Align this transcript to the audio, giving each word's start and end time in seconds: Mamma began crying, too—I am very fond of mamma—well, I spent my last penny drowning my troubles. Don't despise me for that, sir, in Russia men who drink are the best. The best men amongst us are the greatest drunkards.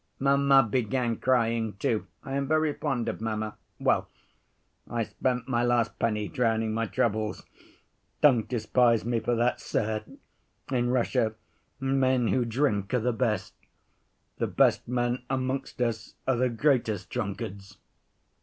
Mamma 0.17 0.63
began 0.63 1.17
crying, 1.17 1.73
too—I 1.73 2.33
am 2.33 2.47
very 2.47 2.73
fond 2.73 3.07
of 3.07 3.21
mamma—well, 3.21 4.09
I 4.89 5.03
spent 5.03 5.47
my 5.47 5.61
last 5.63 5.99
penny 5.99 6.27
drowning 6.27 6.73
my 6.73 6.87
troubles. 6.87 7.45
Don't 8.19 8.47
despise 8.49 9.05
me 9.05 9.19
for 9.19 9.35
that, 9.35 9.59
sir, 9.61 10.03
in 10.71 10.89
Russia 10.89 11.35
men 11.79 12.29
who 12.29 12.45
drink 12.45 12.95
are 12.95 12.99
the 12.99 13.13
best. 13.13 13.53
The 14.39 14.47
best 14.47 14.87
men 14.87 15.21
amongst 15.29 15.79
us 15.83 16.15
are 16.27 16.35
the 16.35 16.49
greatest 16.49 17.11
drunkards. 17.11 17.77